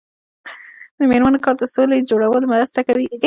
[0.97, 3.07] د میرمنو کار د سولې جوړولو مرسته کوي.